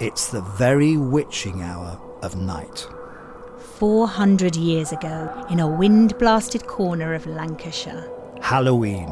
[0.00, 2.88] It's the very witching hour of night.
[3.78, 8.10] 400 years ago, in a wind blasted corner of Lancashire,
[8.40, 9.08] Halloween,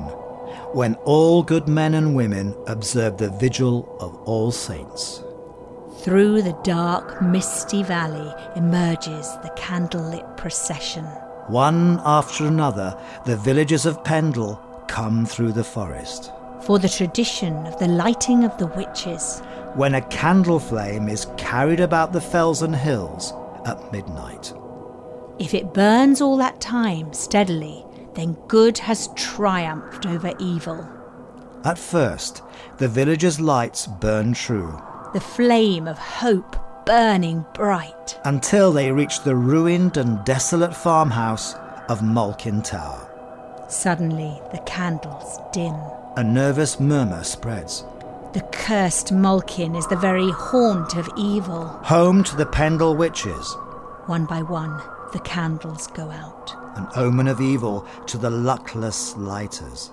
[0.73, 5.23] when all good men and women observe the vigil of All Saints.
[5.99, 11.05] through the dark, misty valley emerges the candlelit procession.
[11.49, 16.33] One after another, the villagers of Pendle come through the forest.
[16.63, 19.43] For the tradition of the lighting of the witches,
[19.75, 23.33] When a candle flame is carried about the fells and hills
[23.67, 24.53] at midnight.
[25.39, 30.89] if it burns all that time steadily, then good has triumphed over evil.
[31.65, 32.43] At first,
[32.79, 34.81] the villagers' lights burn true
[35.13, 36.57] The flame of hope
[36.87, 38.19] burning bright.
[38.25, 41.55] until they reach the ruined and desolate farmhouse
[41.89, 43.05] of Malkin Tower.
[43.69, 45.75] Suddenly, the candles dim.
[46.17, 47.85] A nervous murmur spreads.
[48.35, 51.67] The cursed Malkin is the very haunt of evil.
[51.85, 53.55] Home to the Pendle witches,
[54.07, 54.81] One by one,
[55.13, 56.55] the candles go out.
[56.77, 59.91] an omen of evil to the luckless lighters.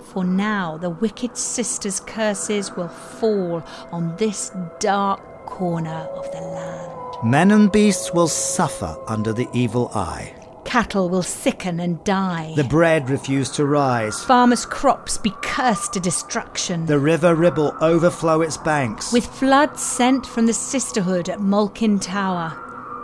[0.00, 3.62] For now the wicked sisters' curses will fall
[3.92, 4.50] on this
[4.80, 6.92] dark corner of the land.
[7.24, 10.34] Men and beasts will suffer under the evil eye.
[10.66, 12.52] Cattle will sicken and die.
[12.56, 14.22] The bread refuse to rise.
[14.24, 16.86] Farmers' crops be cursed to destruction.
[16.86, 19.12] The river Ribble overflow its banks.
[19.12, 22.62] With floods sent from the sisterhood at Malkin Tower.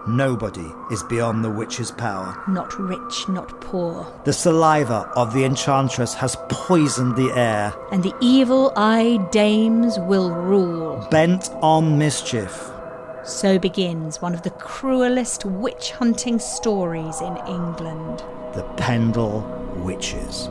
[0.08, 2.36] Nobody is beyond the witch's power.
[2.48, 4.04] Not rich, not poor.
[4.24, 10.32] The saliva of the enchantress has poisoned the air, And the evil eyed dames will
[10.32, 11.06] rule.
[11.12, 12.71] bent on mischief.
[13.24, 18.18] So begins one of the cruelest witch hunting stories in England.
[18.52, 19.42] The Pendle
[19.76, 20.48] Witches.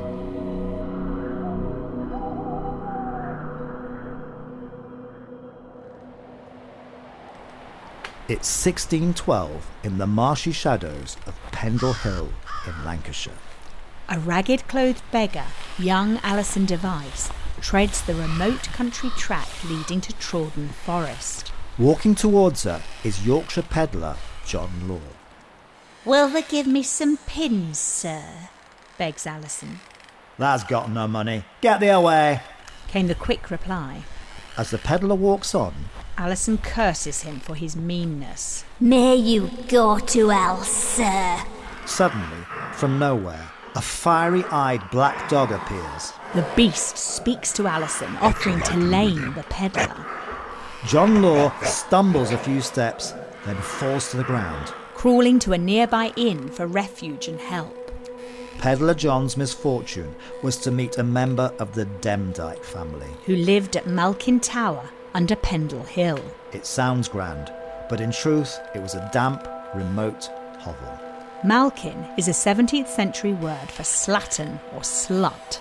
[8.29, 12.29] It's 1612 in the marshy shadows of Pendle Hill
[12.65, 13.33] in Lancashire.
[14.07, 17.29] A ragged clothed beggar, young Alison Device,
[17.59, 21.51] treads the remote country track leading to Trawden Forest.
[21.81, 24.15] Walking towards her is Yorkshire peddler
[24.45, 25.01] John Law.
[26.05, 28.21] Will they give me some pins, sir?
[28.99, 29.79] begs Alison.
[30.37, 31.43] That's got no money.
[31.61, 32.41] Get thee away.
[32.87, 34.03] Came the quick reply.
[34.59, 35.73] As the peddler walks on,
[36.19, 38.63] Alison curses him for his meanness.
[38.79, 41.39] May you go to hell, sir.
[41.87, 46.13] suddenly, from nowhere, a fiery eyed black dog appears.
[46.35, 50.20] The beast speaks to Alison, offering to lame the peddler.
[50.87, 53.13] John Law stumbles a few steps,
[53.45, 54.73] then falls to the ground.
[54.95, 57.77] Crawling to a nearby inn for refuge and help.
[58.57, 63.09] Peddler John's misfortune was to meet a member of the Demdike family.
[63.25, 66.19] who lived at Malkin Tower under Pendle Hill.
[66.51, 67.51] It sounds grand,
[67.89, 70.99] but in truth, it was a damp, remote hovel.
[71.43, 75.59] Malkin is a 17th century word for slattern or slut.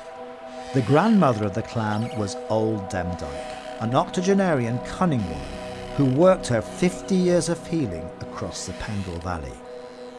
[0.74, 5.48] The grandmother of the clan was Old Demdike, an octogenarian cunning woman
[5.96, 9.52] who worked her 50 years of healing across the Pendle Valley.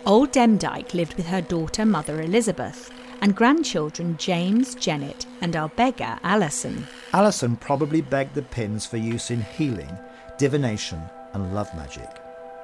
[0.06, 2.92] Old Demdike lived with her daughter, Mother Elizabeth,
[3.22, 6.88] and grandchildren James, Janet, and our beggar, Alison.
[7.14, 9.96] Alison probably begged the pins for use in healing,
[10.38, 11.02] divination,
[11.34, 12.10] and love magic.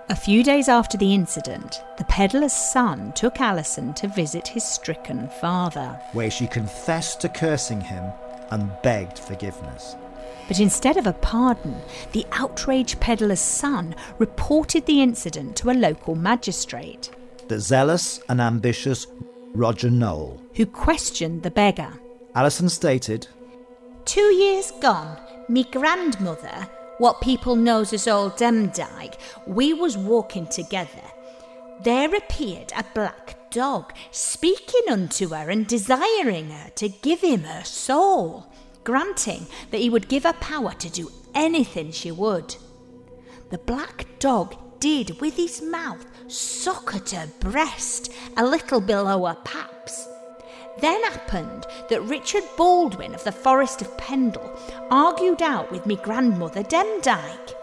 [0.09, 5.29] A few days after the incident, the peddler's son took Alison to visit his stricken
[5.41, 5.99] father.
[6.13, 8.11] where she confessed to cursing him
[8.49, 9.95] and begged forgiveness.
[10.47, 11.75] But instead of a pardon,
[12.13, 17.09] the outraged peddler's son reported the incident to a local magistrate,
[17.47, 19.07] The zealous and ambitious
[19.53, 20.41] Roger Nowell.
[20.55, 21.93] who questioned the beggar.
[22.35, 23.27] Alison stated,
[24.05, 25.17] Two years gone,
[25.49, 29.15] me grandmother, what people knows as old Demdike,
[29.45, 31.03] we was walking together.
[31.83, 37.63] There appeared a black dog, speaking unto her and desiring her to give him her
[37.63, 38.47] soul,
[38.87, 42.55] granting that he would give her power to do anything she would.
[43.49, 49.35] The black dog did with his mouth suck at her breast, a little below her
[49.43, 50.07] paps.
[50.79, 54.57] Then happened that Richard Baldwin of the Forest of Pendle
[54.89, 57.55] argued out with me grandmother Demdike.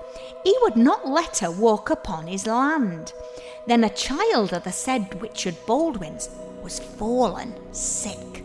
[0.44, 3.15] He would not let her walk upon his land.
[3.67, 6.29] Then a child of the said Richard Baldwin's
[6.62, 8.44] was fallen sick.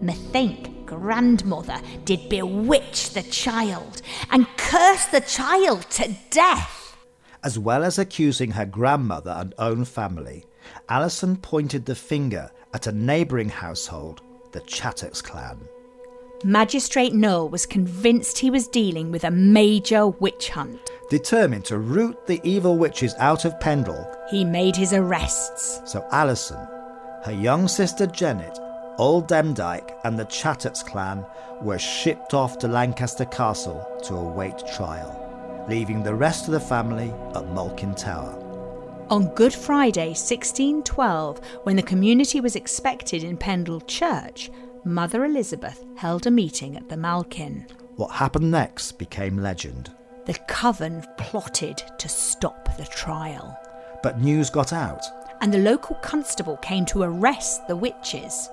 [0.00, 6.96] Methink grandmother did bewitch the child and curse the child to death.
[7.44, 10.44] as well as accusing her grandmother and own family,
[10.88, 14.20] Alison pointed the finger at a neighbouring household,
[14.52, 15.60] the Chattox clan.
[16.44, 20.80] Magistrate Nowell was convinced he was dealing with a major witch hunt.
[21.08, 25.80] Determined to root the evil witches out of Pendle, he made his arrests.
[25.84, 26.58] So Alison,
[27.24, 28.58] her young sister Janet,
[28.98, 31.24] Old Demdike, and the Chattox clan
[31.60, 37.12] were shipped off to Lancaster Castle to await trial, leaving the rest of the family
[37.34, 38.42] at Malkin Tower.
[39.10, 44.50] On Good Friday 1612, when the community was expected in Pendle Church,
[44.84, 47.66] Mother Elizabeth held a meeting at the Malkin.
[47.96, 49.92] What happened next became legend.
[50.24, 53.58] The coven plotted to stop the trial.
[54.02, 55.04] But news got out.
[55.40, 58.48] And the local constable came to arrest the witches.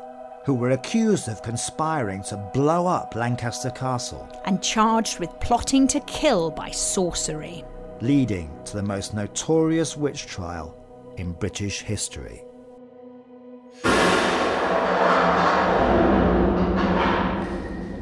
[0.46, 4.28] Who were accused of conspiring to blow up Lancaster Castle.
[4.44, 7.64] And charged with plotting to kill by sorcery.
[8.02, 10.76] Leading to the most notorious witch trial
[11.16, 12.44] in British history.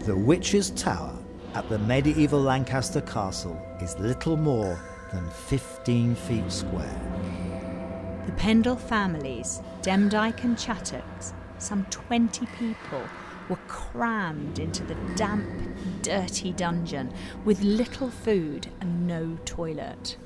[0.05, 1.15] The Witch's Tower
[1.53, 4.79] at the medieval Lancaster Castle is little more
[5.13, 7.01] than 15 feet square.
[8.25, 13.03] The Pendle families, Demdike and Chattox, some 20 people,
[13.49, 15.45] were crammed into the damp,
[16.01, 17.13] dirty dungeon
[17.43, 20.17] with little food and no toilet.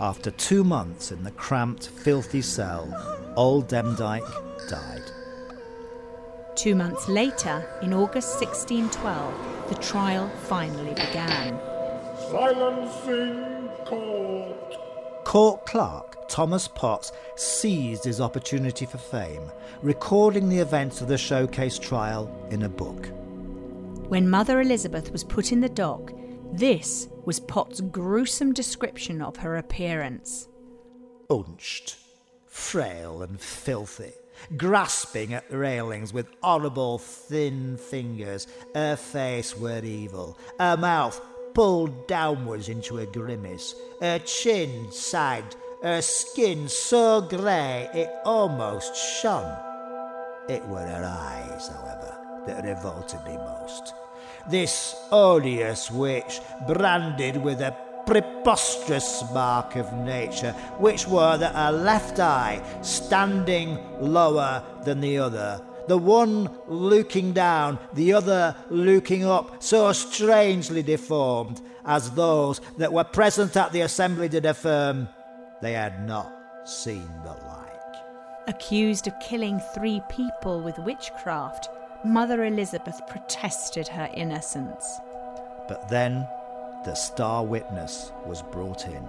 [0.00, 5.02] After two months in the cramped, filthy cell, old Demdike died.
[6.54, 11.58] Two months later, in August 1612, the trial finally began.
[12.30, 14.85] Silencing court.
[15.36, 19.42] Court clerk Thomas Potts seized his opportunity for fame,
[19.82, 23.10] recording the events of the showcase trial in a book.
[24.08, 26.14] When Mother Elizabeth was put in the dock,
[26.54, 30.48] this was Potts' gruesome description of her appearance.
[31.28, 31.98] Unched,
[32.46, 34.12] frail and filthy,
[34.56, 38.46] grasping at the railings with horrible thin fingers.
[38.74, 41.20] Her face were evil, her mouth
[41.56, 49.56] pulled downwards into a grimace, her chin sagged, her skin so grey it almost shone.
[50.50, 52.14] It were her eyes, however,
[52.46, 53.94] that revolted me most.
[54.50, 57.74] This odious witch, branded with a
[58.04, 65.62] preposterous mark of nature, which were that her left eye standing lower than the other,
[65.88, 73.04] the one looking down, the other looking up, so strangely deformed, as those that were
[73.04, 75.08] present at the assembly did affirm
[75.62, 76.32] they had not
[76.64, 77.66] seen the like.
[78.48, 81.68] Accused of killing three people with witchcraft,
[82.04, 85.00] Mother Elizabeth protested her innocence.
[85.68, 86.26] But then
[86.84, 89.04] the star witness was brought in.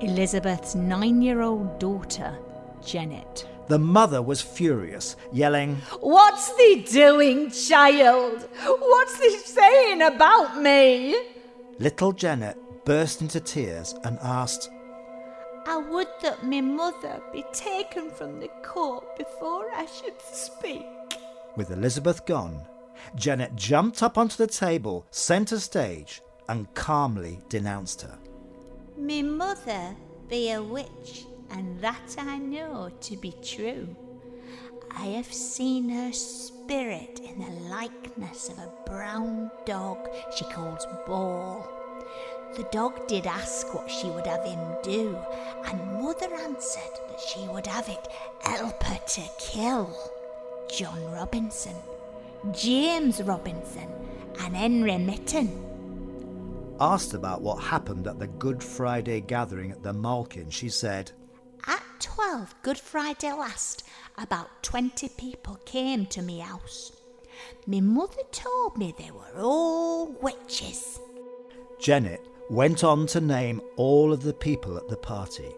[0.00, 2.38] Elizabeth's nine year old daughter,
[2.84, 3.48] Janet.
[3.70, 8.48] The mother was furious, yelling, What's thee doing, child?
[8.66, 11.16] What's thee saying about me?
[11.78, 14.70] Little Janet burst into tears and asked,
[15.66, 20.88] I would that my mother be taken from the court before I should speak.
[21.54, 22.66] With Elizabeth gone,
[23.14, 28.18] Janet jumped up onto the table, centre stage, and calmly denounced her.
[28.96, 29.94] Me mother
[30.28, 33.94] be a witch, and that I know to be true.
[34.90, 41.68] I have seen her spirit in the likeness of a brown dog she calls Ball.
[42.56, 45.16] The dog did ask what she would have him do,
[45.66, 48.08] and mother answered that she would have it
[48.42, 49.96] help her to kill
[50.68, 51.76] John Robinson,
[52.52, 53.88] James Robinson,
[54.40, 55.66] and Henry Mitten.
[56.80, 61.12] Asked about what happened at the Good Friday gathering at the Malkin, she said,
[62.00, 63.84] 12 Good Friday last,
[64.16, 66.92] about 20 people came to me house.
[67.66, 70.98] Me mother told me they were all witches.
[71.78, 75.54] Janet went on to name all of the people at the party.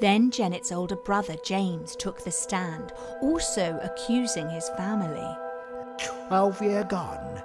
[0.00, 2.90] Then Janet's older brother James took the stand,
[3.20, 5.36] also accusing his family.
[6.26, 7.40] Twelve year gone,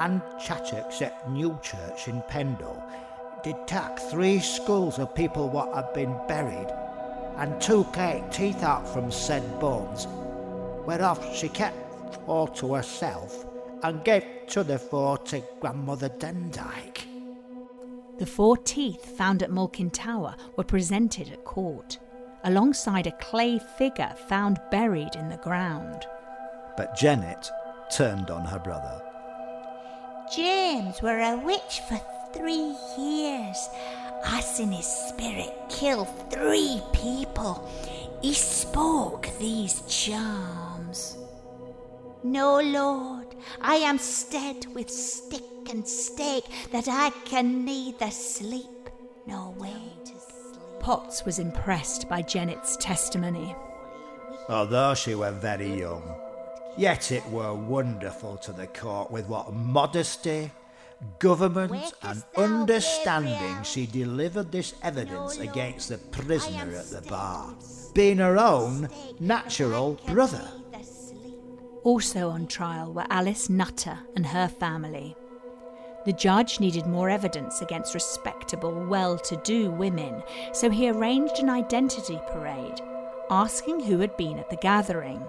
[0.00, 2.82] and Chattox at Newchurch in Pendle
[3.44, 6.72] did take three schools of people what had been buried,
[7.36, 10.06] and two eight teeth out from said bones,
[10.86, 13.46] whereof she kept four to herself,
[13.82, 17.06] and gave to the four to grandmother Demdike.
[18.18, 21.98] The four teeth found at Malkin Tower were presented at court,
[22.44, 26.04] alongside a clay figure found buried in the ground.
[26.76, 27.50] But Janet
[27.90, 29.02] turned on her brother.
[30.34, 32.00] James were a witch for
[32.32, 33.68] three years.
[34.24, 37.68] I seen his spirit kill three people.
[38.22, 41.16] He spoke these charms.
[42.22, 48.90] No, Lord, I am stead with stick and stake that I can neither sleep
[49.26, 49.90] no way.
[50.80, 53.54] Potts was impressed by Jennet's testimony.
[54.48, 56.02] Although she were very young,
[56.78, 60.50] yet it were wonderful to the court with what modesty,
[61.18, 67.54] government, and understanding she delivered this evidence against the prisoner at the bar,
[67.94, 68.88] being her own
[69.18, 70.46] natural brother.
[71.82, 75.16] Also on trial were Alice Nutter and her family.
[76.04, 81.50] The judge needed more evidence against respectable, well to do women, so he arranged an
[81.50, 82.80] identity parade,
[83.30, 85.20] asking who had been at the gathering.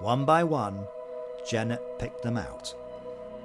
[0.00, 0.86] One by one,
[1.48, 2.74] Janet picked them out.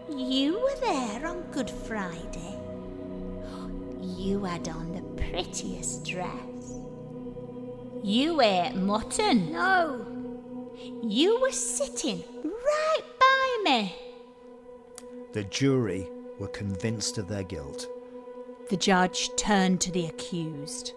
[0.10, 2.58] You were there on Good Friday.
[4.02, 6.80] You had on the prettiest dress.
[8.04, 9.52] You ate mutton.
[9.52, 10.06] No.
[11.02, 13.96] You were sitting right by me.
[15.32, 17.88] The jury were convinced of their guilt.
[18.70, 20.94] The judge turned to the accused.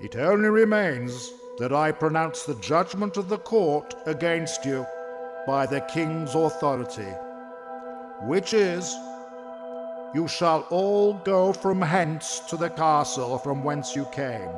[0.00, 4.86] It only remains that I pronounce the judgment of the court against you
[5.46, 7.08] by the king's authority,
[8.22, 8.94] which is
[10.14, 14.48] you shall all go from hence to the castle from whence you came,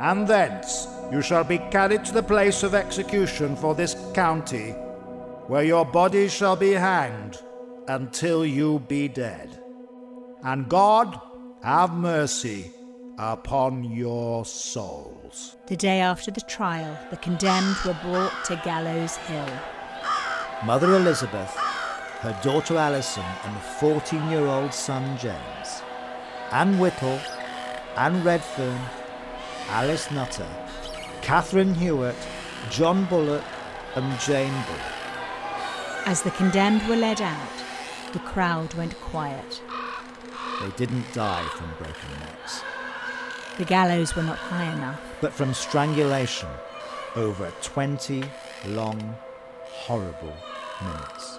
[0.00, 4.70] and thence you shall be carried to the place of execution for this county,
[5.48, 7.40] where your bodies shall be hanged
[7.88, 9.62] until you be dead.
[10.42, 11.20] And God
[11.62, 12.70] have mercy
[13.18, 15.56] upon your souls.
[15.66, 19.48] The day after the trial, the condemned were brought to Gallows Hill.
[20.64, 21.56] Mother Elizabeth,
[22.20, 25.82] her daughter Alison, and 14 year old son James,
[26.50, 27.20] Anne Whittle,
[27.96, 28.78] Anne Redfern,
[29.70, 30.48] Alice Nutter,
[31.22, 32.16] Catherine Hewitt,
[32.70, 33.44] John Bullock,
[33.94, 36.06] and Jane Bullock.
[36.06, 37.48] As the condemned were led out,
[38.12, 39.60] the crowd went quiet.
[40.60, 42.62] They didn't die from broken necks,
[43.58, 45.00] The gallows were not high enough.
[45.20, 46.48] but from strangulation
[47.16, 48.24] over 20
[48.66, 49.16] long,
[49.66, 50.34] horrible
[50.82, 51.38] minutes.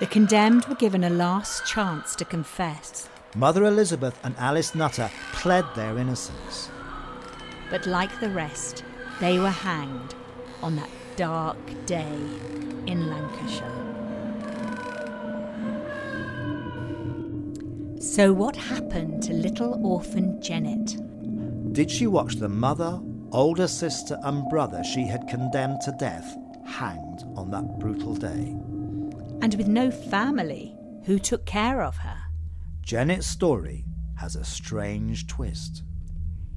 [0.00, 3.08] The condemned were given a last chance to confess.
[3.36, 6.68] Mother Elizabeth and Alice Nutter pled their innocence.
[7.70, 8.82] But like the rest,
[9.20, 10.16] they were hanged
[10.62, 12.18] on that dark day
[12.86, 13.70] in Lancashire.
[18.00, 20.96] So, what happened to little orphan Janet?
[21.72, 26.36] Did she watch the mother, older sister, and brother she had condemned to death
[26.66, 28.56] hanged on that brutal day?
[29.44, 30.74] And with no family,
[31.04, 32.16] who took care of her?
[32.80, 33.84] Janet's story
[34.16, 35.82] has a strange twist.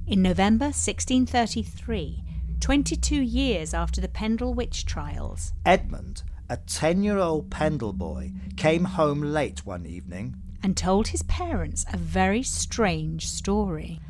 [0.06, 2.24] In November 1633,
[2.60, 8.84] 22 years after the Pendle witch trials, Edmund, a 10 year old Pendle boy, came
[8.84, 10.36] home late one evening.
[10.62, 14.00] and told his parents a very strange story.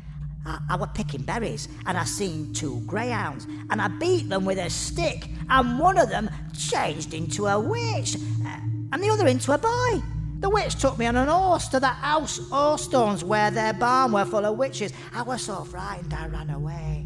[0.45, 4.57] I, I were picking berries and I seen two greyhounds and I beat them with
[4.57, 8.59] a stick and one of them changed into a witch uh,
[8.91, 10.03] and the other into a boy.
[10.39, 14.25] The witch took me on an horse to the house Hoarstones where their barn were
[14.25, 14.93] full of witches.
[15.13, 17.05] I was so frightened I ran away.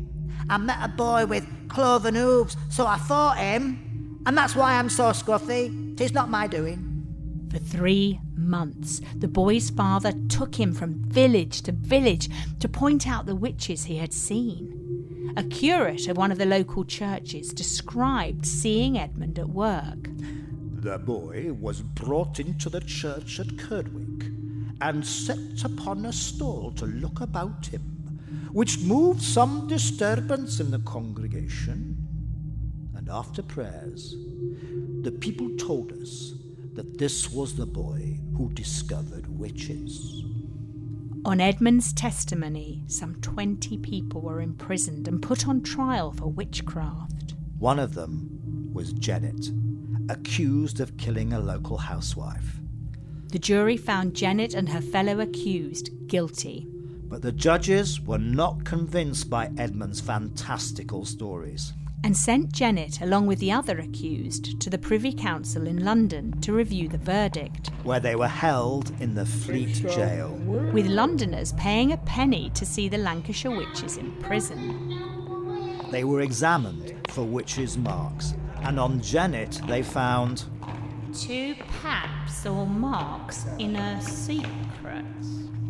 [0.50, 4.22] I met a boy with cloven hooves, so I fought him.
[4.26, 5.98] And that's why I'm so scruffy.
[5.98, 6.93] Tis not my doing.
[7.54, 12.28] For three months, the boy's father took him from village to village
[12.60, 15.34] to point out the witches he had seen.
[15.38, 20.10] A curate of one of the local churches described seeing Edmund at work.
[20.82, 24.34] The boy was brought into the church at Kildwick
[24.82, 27.82] and set upon a stall to look about him,
[28.52, 32.00] which moved some disturbance in the congregation.
[32.96, 34.16] And after prayers,
[35.04, 36.34] the people told us
[36.76, 40.24] that this was the boy who discovered witches.
[41.26, 47.36] On Edmund's testimony, some 20 people were imprisoned and put on trial for witchcraft.
[47.60, 49.50] One of them was Janet,
[50.10, 52.60] accused of killing a local housewife.
[53.32, 56.68] The jury found Janet and her fellow accused guilty.
[57.06, 61.74] But the judges were not convinced by Edmund's fantastical stories.
[62.04, 66.52] And sent Janet, along with the other accused, to the Privy Council in London to
[66.52, 70.34] review the verdict, where they were held in the Fleet Jail.
[70.74, 75.90] with Londoners paying a penny to see the Lancashire witches in prison.
[75.92, 78.34] They were examined for witches' marks,
[78.64, 80.46] and on Janet they found
[81.14, 85.28] Two paps or marks in her secrets.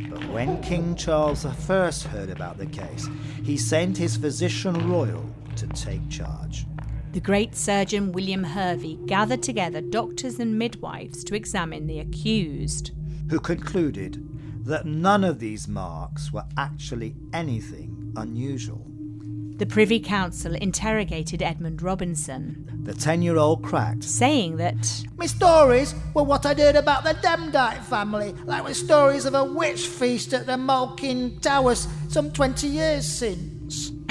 [0.10, 3.10] But when King Charles I heard about the case,
[3.44, 5.26] he sent his physician royal
[5.58, 6.66] to take charge.
[7.14, 12.92] The great surgeon William Harvey gathered together doctors and midwives to examine the accused.
[13.30, 14.18] who concluded
[14.66, 18.86] that none of these marks were actually anything unusual.
[19.58, 24.04] The Privy Council interrogated Edmund Robinson, The 10 year old cracked.
[24.04, 29.26] saying that My stories were what I'd heard about the Demdike family, like with stories
[29.26, 33.53] of a witch feast at the Malkin Towers some 20 years since.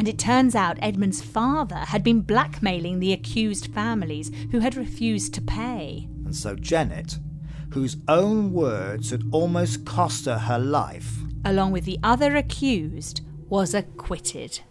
[0.03, 5.33] And it turns out Edmund's father had been blackmailing the accused families who had refused
[5.35, 6.09] to pay.
[6.25, 7.21] And so Janet,
[7.71, 13.75] whose own words had almost cost her her life, Along with the other accused, was
[13.75, 14.63] acquitted.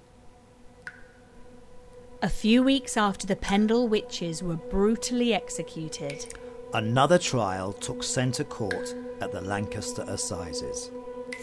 [2.22, 6.26] A few weeks after the Pendle witches were brutally executed,
[6.74, 10.92] another trial took centre court at the Lancaster Assizes.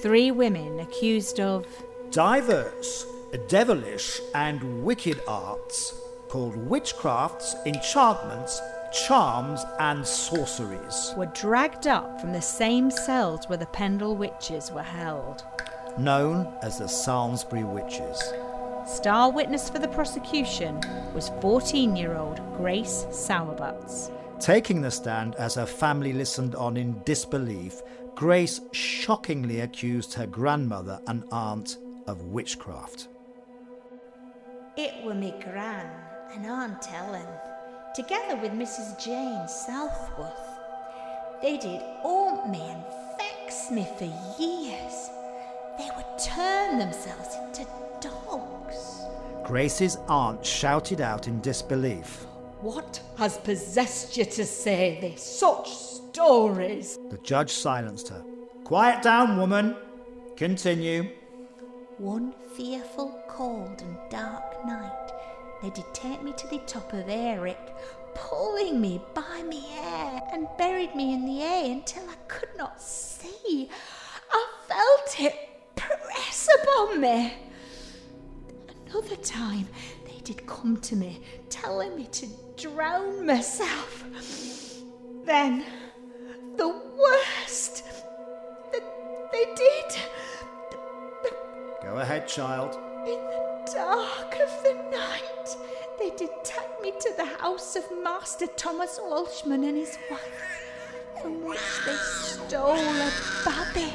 [0.02, 1.64] three women accused of
[2.10, 5.92] Divers, devilish, and wicked arts
[6.28, 8.60] called witchcrafts, enchantments,
[9.06, 14.82] charms, and sorceries, were dragged up from the same cells where the Pendle witches were
[14.82, 15.44] held.
[15.98, 18.32] known as the Samlesbury Witches.
[18.86, 20.80] Star witness for the prosecution
[21.12, 24.10] was 14 year old Grace Sowerbutts.
[24.40, 27.82] Taking the stand as her family listened on in disbelief,
[28.14, 33.08] Grace shockingly accused her grandmother and aunt of witchcraft.
[34.78, 35.90] It were me gran
[36.32, 37.26] and Aunt Ellen,
[37.96, 38.96] together with Mrs.
[39.04, 40.32] Jane Southworth.
[41.42, 42.84] They did haunt me and
[43.18, 44.04] vex me for
[44.40, 45.10] years.
[45.78, 47.66] They would turn themselves into
[48.00, 49.02] dogs.
[49.42, 52.26] Grace's aunt shouted out in disbelief.
[52.60, 55.20] What has possessed you to say this?
[55.20, 56.96] Such stories.
[57.10, 58.22] The judge silenced her.
[58.62, 59.74] Quiet down, woman.
[60.36, 61.10] Continue.
[61.98, 65.12] One fearful, cold, and dark night,
[65.62, 67.72] they did take me to the top of Eric,
[68.16, 72.82] pulling me by me hair and buried me in the air until I could not
[72.82, 73.70] see.
[74.32, 75.36] I felt it
[75.76, 77.32] press upon me.
[78.90, 79.68] Another time,
[80.04, 84.02] they did come to me, telling me to drown myself.
[85.24, 85.64] Then,
[86.56, 87.84] the worst
[88.72, 89.96] that they did.
[91.84, 92.87] Go ahead, child.
[93.06, 95.56] In the dark of the night,
[95.98, 100.70] they did take me to the house of Master Thomas Walshman and his wife,
[101.22, 103.10] from which they stole a
[103.44, 103.92] baby.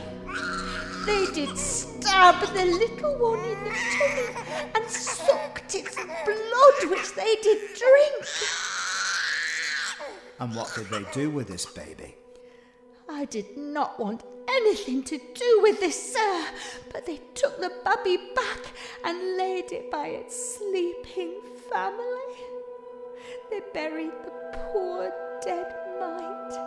[1.06, 7.36] They did stab the little one in the tummy and sucked its blood, which they
[7.44, 8.26] did drink.
[10.40, 12.16] And what did they do with this baby?
[13.16, 16.46] I did not want anything to do with this, sir,
[16.92, 18.74] but they took the baby back
[19.06, 22.34] and laid it by its sleeping family.
[23.52, 25.14] They buried the poor
[25.46, 26.58] dead mite.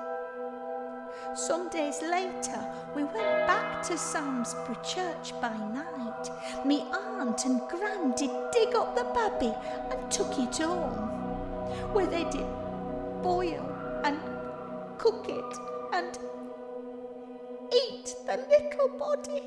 [1.37, 6.31] Some days later, we went back to Samlesbury Church by night.
[6.65, 9.53] Me aunt and gran did dig up the baby
[9.91, 10.95] and took it home,
[11.93, 12.47] where they did
[13.21, 13.67] boil
[14.05, 14.17] and
[14.97, 15.59] cook it
[15.93, 16.17] and
[18.07, 19.43] eat the little body.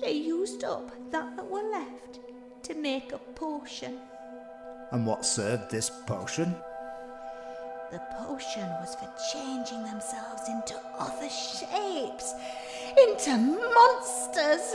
[0.00, 2.20] They used up that that were left
[2.64, 3.98] to make a potion.
[4.90, 6.54] And what served this potion?
[7.90, 12.34] The potion was for changing themselves into other shapes,
[13.06, 14.74] into monsters.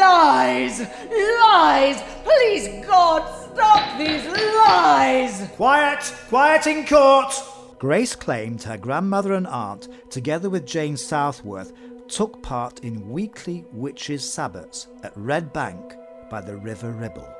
[0.00, 0.80] Lies!
[0.80, 2.02] Lies!
[2.24, 5.48] Please, God, stop these lies!
[5.56, 6.14] Quiet!
[6.28, 7.34] Quiet in court!
[7.78, 11.72] Grace claimed her grandmother and aunt, together with Jane Southworth,
[12.08, 15.94] took part in weekly witches' sabbats at Red Bank
[16.28, 17.32] by the River Ribble.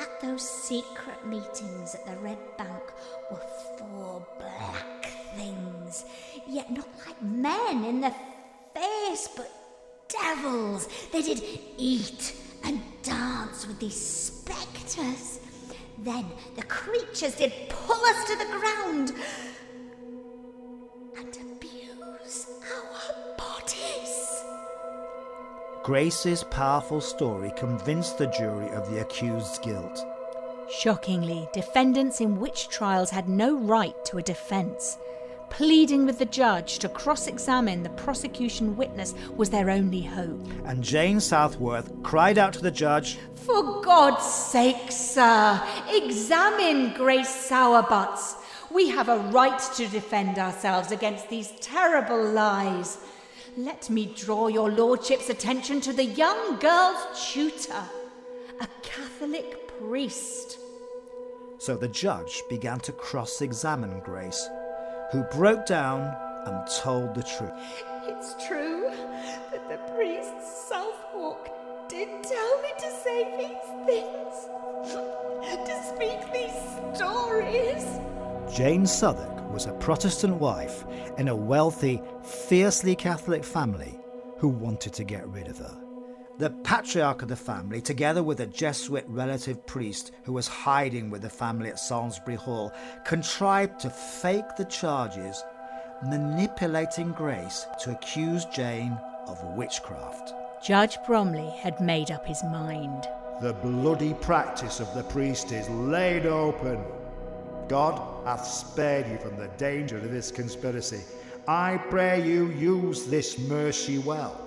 [0.00, 2.82] At those secret meetings at the Red Bank
[3.30, 3.42] were
[3.78, 5.04] four black
[5.36, 6.06] things,
[6.48, 8.14] yet not like men in the
[8.72, 9.50] face, but
[10.08, 10.88] devils.
[11.12, 11.42] They did
[11.76, 15.40] eat and dance with these spectres.
[15.98, 16.24] Then
[16.56, 19.12] the creatures did pull us to the ground
[21.16, 24.44] and abuse our bodies.
[25.82, 30.04] Grace's powerful story convinced the jury of the accused's guilt.
[30.70, 34.96] Shockingly, defendants in witch trials had no right to a defence.
[35.50, 40.40] Pleading with the judge to cross examine the prosecution witness was their only hope.
[40.64, 48.36] And Jane Southworth cried out to the judge, For God's sake, sir, examine Grace Sowerbutts.
[48.74, 52.98] We have a right to defend ourselves against these terrible lies.
[53.56, 57.84] Let me draw your lordship's attention to the young girl's tutor,
[58.60, 60.58] a Catholic priest.
[61.58, 64.48] So the judge began to cross examine Grace,
[65.12, 67.52] who broke down and told the truth.
[68.06, 68.90] It's true
[69.50, 71.50] that the priest Southworth
[71.88, 74.81] did tell me to say these things,
[78.54, 80.84] Jane Southworth was a Protestant wife
[81.16, 83.98] in a wealthy, fiercely Catholic family
[84.36, 85.74] who wanted to get rid of her.
[86.36, 91.22] The patriarch of the family, together with a Jesuit relative priest who was hiding with
[91.22, 92.74] the family at Samlesbury Hall,
[93.06, 95.42] contrived to fake the charges,
[96.06, 100.34] manipulating Grace to accuse Jane of witchcraft.
[100.62, 103.08] Judge Bromley had made up his mind.
[103.40, 106.84] The bloody practice of the priest is laid open.
[107.68, 111.02] God hath spared you from the danger of this conspiracy.
[111.48, 114.46] I pray you use this mercy well,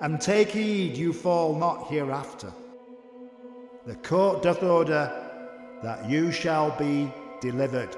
[0.00, 2.52] and take heed you fall not hereafter.
[3.86, 5.10] The court doth order
[5.82, 7.96] that you shall be delivered.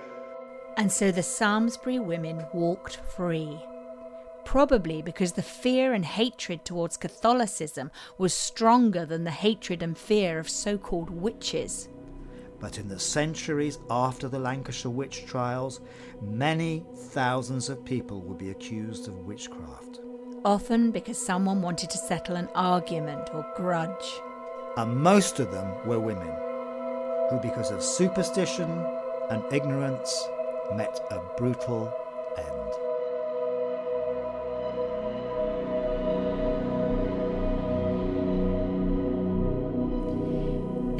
[0.76, 3.58] And so the Samlesbury women walked free.
[4.44, 10.38] Probably because the fear and hatred towards Catholicism was stronger than the hatred and fear
[10.38, 11.88] of so called witches.
[12.64, 15.82] But in the centuries after the Lancashire witch trials,
[16.22, 20.00] many thousands of people would be accused of witchcraft.
[20.46, 24.18] Often because someone wanted to settle an argument or grudge.
[24.78, 26.34] And most of them were women,
[27.28, 28.70] who, because of superstition
[29.28, 30.26] and ignorance,
[30.74, 31.92] met a brutal
[32.38, 32.83] end.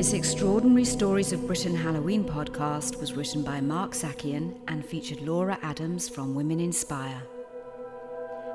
[0.04, 5.58] This extraordinary Stories of Britain Halloween podcast was written by Mark Sakian and featured Laura
[5.62, 7.22] Adams from Women Inspire.